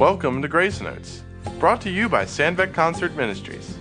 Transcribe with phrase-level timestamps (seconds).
[0.00, 1.22] Welcome to Grace Notes,
[1.58, 3.76] brought to you by Sandbeck Concert Ministries.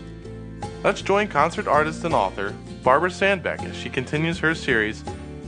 [0.83, 2.53] Let's join concert artist and author
[2.83, 5.01] Barbara Sandbeck as she continues her series,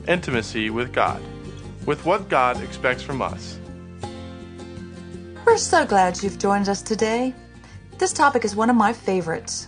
[0.08, 1.22] Intimacy with God,
[1.86, 3.60] with what God expects from us.
[5.46, 7.36] We're so glad you've joined us today.
[7.98, 9.68] This topic is one of my favorites.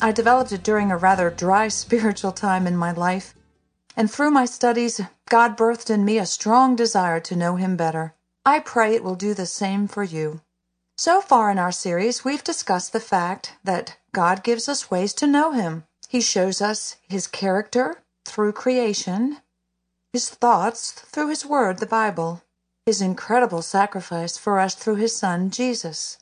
[0.00, 3.34] I developed it during a rather dry spiritual time in my life,
[3.94, 8.14] and through my studies, God birthed in me a strong desire to know Him better.
[8.50, 10.40] I pray it will do the same for you.
[10.98, 15.28] So far in our series, we've discussed the fact that God gives us ways to
[15.28, 15.84] know Him.
[16.08, 19.36] He shows us His character through creation,
[20.12, 22.42] His thoughts through His Word, the Bible,
[22.86, 26.18] His incredible sacrifice for us through His Son, Jesus,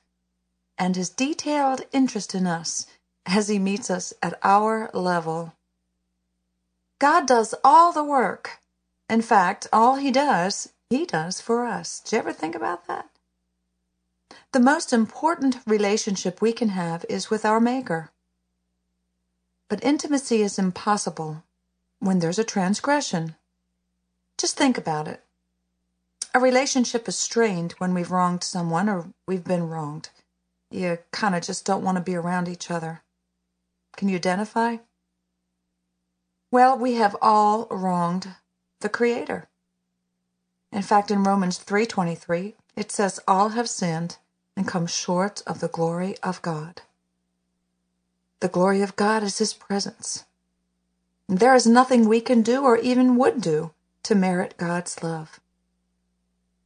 [0.77, 2.87] and His detailed interest in us
[3.25, 5.55] as He meets us at our level.
[6.99, 8.59] God does all the work.
[9.09, 12.01] In fact, all He does, He does for us.
[12.01, 13.11] Did you ever think about that?
[14.53, 18.11] The most important relationship we can have is with our Maker.
[19.69, 21.45] But intimacy is impossible
[21.99, 23.37] when there's a transgression.
[24.39, 25.23] Just think about it.
[26.35, 30.09] A relationship is strained when we've wronged someone or we've been wronged.
[30.71, 33.03] You kind of just don't want to be around each other.
[33.97, 34.79] Can you identify?
[36.51, 38.29] Well, we have all wronged
[38.81, 39.49] the Creator.
[40.71, 44.19] In fact, in Romans 3:23, it says all have sinned
[44.57, 46.83] and come short of the glory of God.
[48.41, 50.25] The glory of God is his presence.
[51.27, 53.73] There is nothing we can do or even would do
[54.05, 55.41] to merit God's love.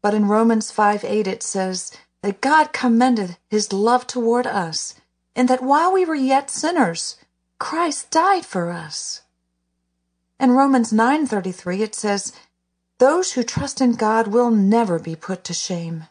[0.03, 1.92] But in Romans 5 8 it says
[2.23, 4.95] that God commended his love toward us,
[5.34, 7.17] and that while we were yet sinners,
[7.58, 9.23] Christ died for us.
[10.39, 12.33] In Romans 9:33 it says,
[13.03, 16.07] "Those who trust in God will never be put to shame."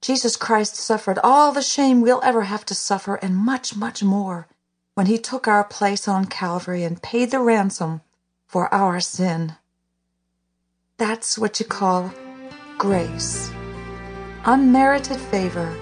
[0.00, 4.48] Jesus Christ suffered all the shame we'll ever have to suffer and much, much more
[4.94, 8.00] when he took our place on Calvary and paid the ransom
[8.46, 9.56] for our sin.
[10.96, 12.10] That's what you call
[12.78, 13.50] grace.
[14.46, 15.76] Unmerited favor.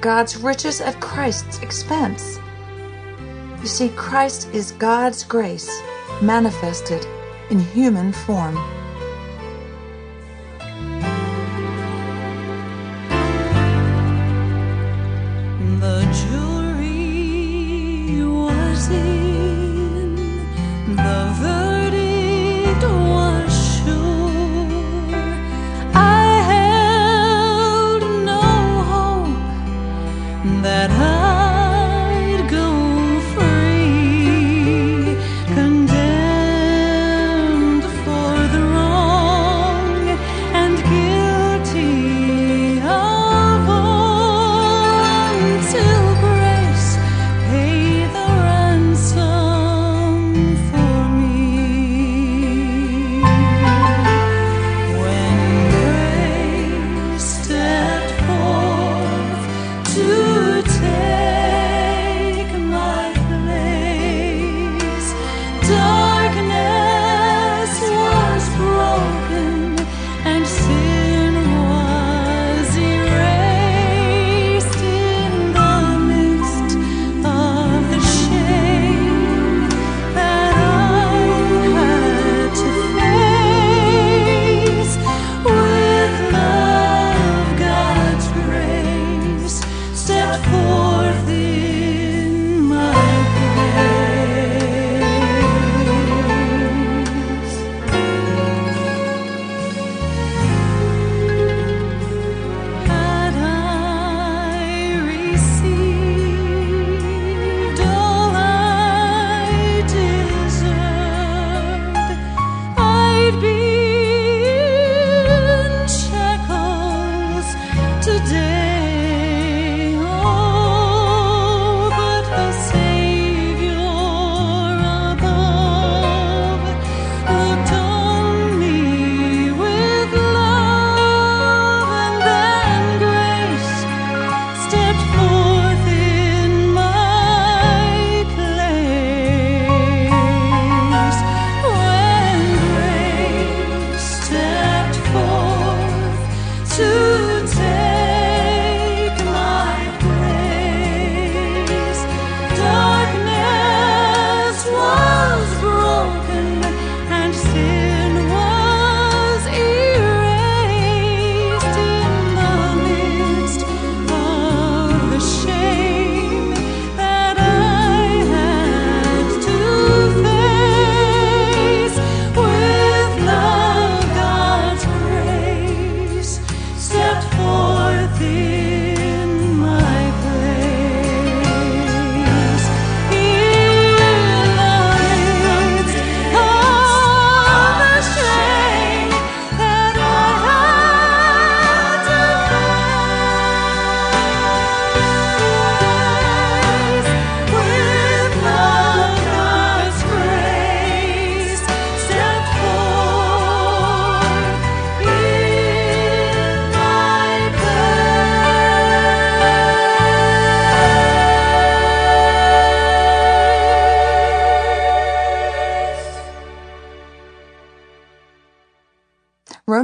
[0.00, 2.38] God's riches at Christ's expense.
[3.60, 5.68] You see, Christ is God's grace
[6.22, 7.04] manifested
[7.50, 8.54] in human form.
[15.80, 17.04] The jury
[18.24, 20.16] was in,
[20.96, 21.34] the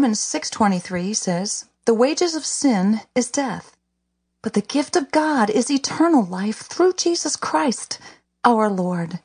[0.06, 3.76] Romans 6:23 says, "The wages of sin is death,
[4.40, 7.98] but the gift of God is eternal life through Jesus Christ,
[8.44, 9.18] our Lord."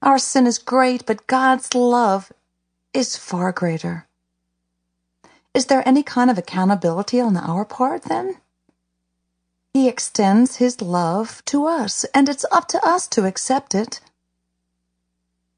[0.00, 2.32] Our sin is great, but God's love
[2.94, 4.06] is far greater.
[5.52, 8.40] Is there any kind of accountability on our part then?
[9.74, 14.00] He extends his love to us, and it's up to us to accept it.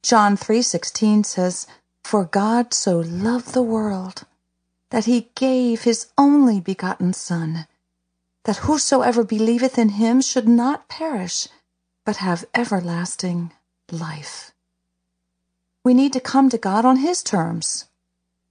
[0.02, 1.69] John 3:16 says,
[2.02, 4.25] "For God so loved the world
[4.90, 7.67] that he gave his only begotten son,
[8.44, 11.49] that whosoever believeth in him should not perish,
[12.05, 13.52] but have everlasting
[13.90, 14.52] life."
[15.85, 17.87] We need to come to God on his terms.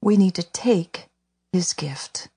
[0.02, 1.10] We need to take
[1.52, 2.30] his gift.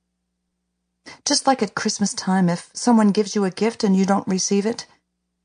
[1.25, 4.67] Just like at Christmas time, if someone gives you a gift and you don't receive
[4.67, 4.87] it,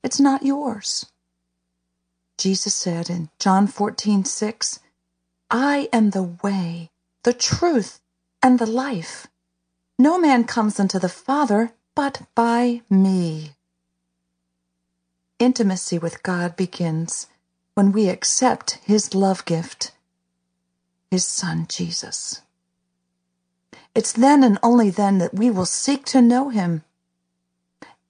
[0.03, 1.05] it's not yours.
[2.37, 4.79] Jesus said in John 14, 6,
[5.49, 6.91] I am the way,
[7.23, 8.01] the truth,
[8.45, 9.25] and the life.
[9.97, 13.53] No man comes unto the Father but by me.
[15.39, 17.25] Intimacy with God begins
[17.73, 19.93] when we accept His love gift,
[21.09, 22.43] His Son Jesus.
[23.95, 26.83] It's then and only then that we will seek to know Him.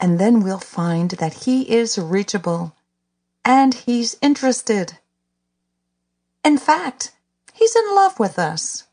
[0.02, 2.76] And then we'll find that He is reachable
[3.46, 4.98] and He's interested.
[6.44, 7.14] In fact,
[7.54, 8.84] He's in love with us,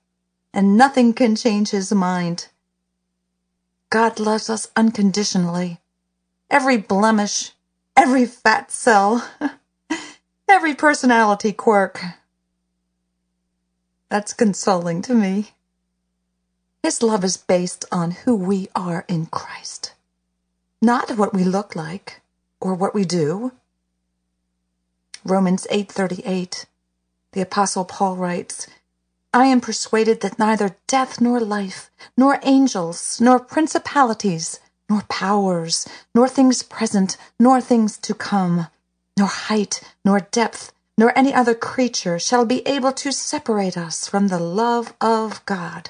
[0.54, 2.48] and nothing can change His mind.
[3.90, 5.80] God loves us unconditionally.
[6.50, 7.52] Every blemish,
[7.96, 9.28] every fat cell,
[10.48, 12.00] every personality quirk.
[14.10, 15.52] That's consoling to me.
[16.82, 19.94] His love is based on who we are in Christ,
[20.82, 22.20] not what we look like
[22.60, 23.52] or what we do.
[25.24, 26.66] Romans 8:38.
[27.32, 28.66] The apostle Paul writes,
[29.34, 36.28] I am persuaded that neither death nor life, nor angels, nor principalities, nor powers, nor
[36.28, 38.66] things present, nor things to come,
[39.16, 44.28] nor height, nor depth, nor any other creature shall be able to separate us from
[44.28, 45.88] the love of God,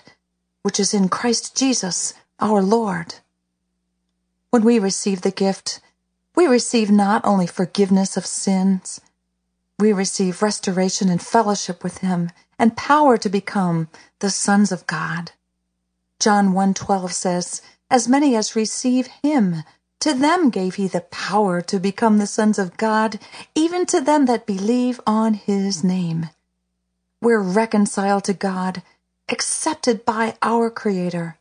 [0.62, 3.17] which is in Christ Jesus our Lord.
[4.50, 5.81] When we receive the gift,
[6.37, 9.01] we receive not only forgiveness of sins,
[9.81, 12.31] we receive restoration and fellowship with him
[12.62, 13.88] and power to become
[14.20, 15.32] the sons of God.
[16.20, 19.64] John 1:12 says, "As many as receive him,
[19.98, 23.19] to them gave he the power to become the sons of God,
[23.56, 26.31] even to them that believe on his name."
[27.20, 28.84] We're reconciled to God,
[29.28, 31.38] accepted by our creator,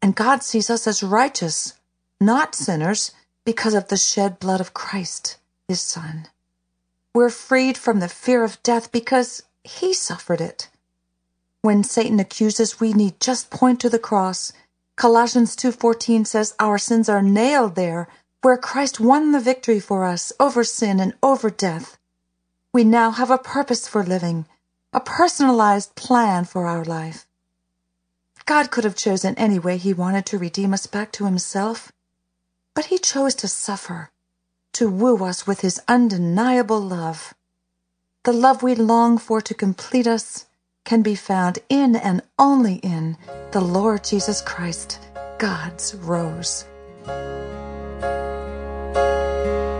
[0.00, 1.72] and God sees us as righteous,
[2.20, 3.10] not sinners,
[3.44, 5.36] because of the shed blood of Christ,
[5.66, 6.28] his son.
[7.12, 10.68] We're freed from the fear of death because he suffered it.
[11.62, 14.52] When Satan accuses, we need just point to the cross.
[14.96, 18.08] Colossians 2:14 says our sins are nailed there
[18.42, 21.98] where Christ won the victory for us over sin and over death.
[22.72, 24.46] We now have a purpose for living,
[24.92, 27.26] a personalized plan for our life.
[28.46, 31.92] God could have chosen any way he wanted to redeem us back to himself,
[32.74, 34.10] but he chose to suffer
[34.72, 37.34] to woo us with his undeniable love.
[38.22, 40.44] The love we long for to complete us
[40.84, 43.16] can be found in and only in
[43.52, 44.98] the Lord Jesus Christ,
[45.38, 46.66] God's rose.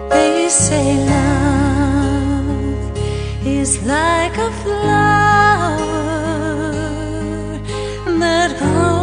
[0.08, 2.96] They say love
[3.46, 5.76] is like a flower
[8.18, 8.99] that grows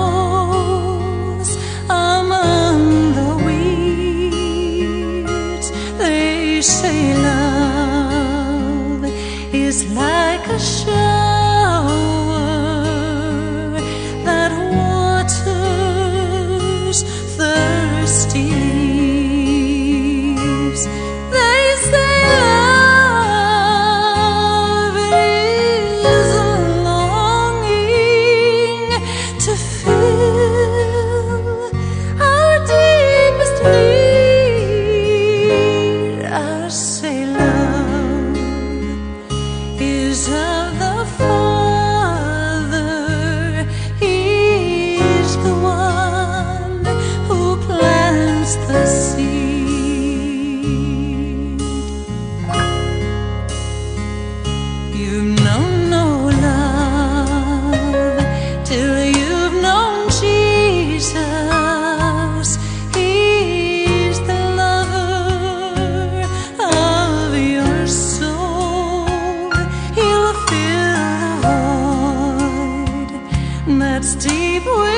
[9.67, 11.16] is like a shower
[74.65, 74.96] with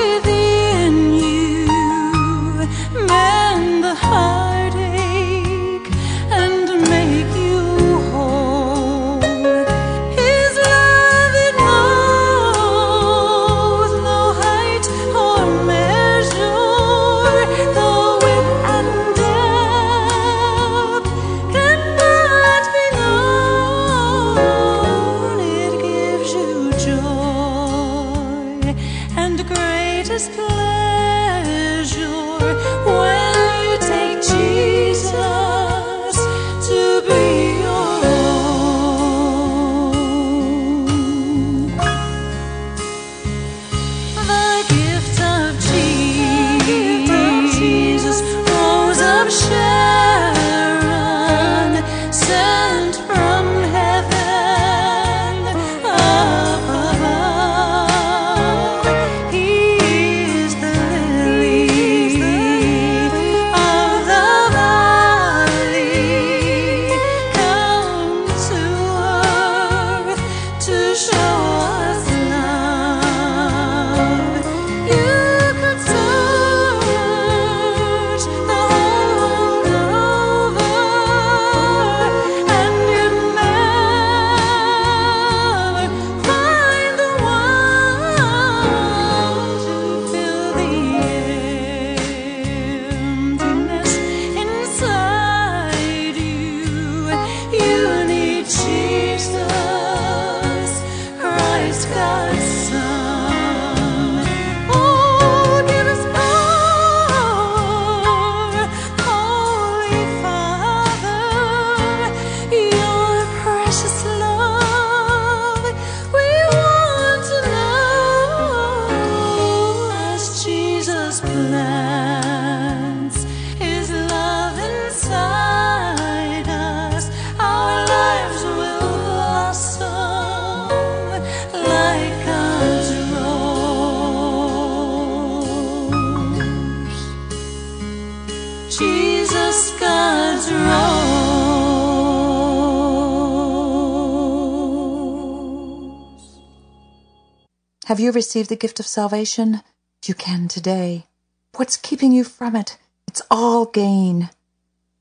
[147.89, 149.63] Have you received the gift of salvation?
[150.05, 151.07] You can today.
[151.55, 152.77] What's keeping you from it?
[153.07, 154.29] It's all gain.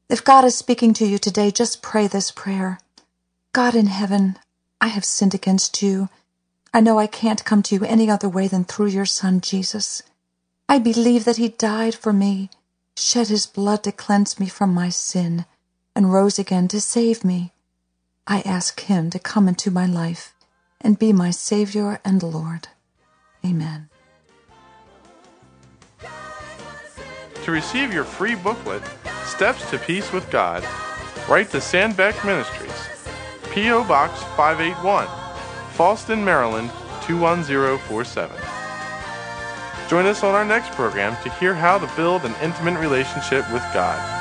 [0.09, 2.81] If God is speaking to you today, just pray this prayer
[3.53, 4.39] God in heaven,
[4.81, 6.09] I have sinned against you.
[6.73, 10.03] I know I can't come to you any other way than through your Son, Jesus.
[10.67, 12.49] I believe that he died for me,
[12.97, 15.45] shed his blood to cleanse me from my sin,
[15.95, 17.53] and rose again to save me.
[18.27, 20.35] I ask him to come into my life
[20.81, 22.69] and be my Savior and Lord.
[23.49, 23.89] Amen.
[27.45, 28.83] To receive your free booklet,
[29.25, 30.63] Steps to Peace with God,
[31.29, 32.89] write to Sandbeck Ministries,
[33.53, 33.85] P.O.
[33.85, 35.07] Box 581,
[35.75, 36.71] Fallston, Maryland
[37.03, 38.37] 21047.
[39.89, 43.63] Join us on our next program to hear how to build an intimate relationship with
[43.73, 44.18] God.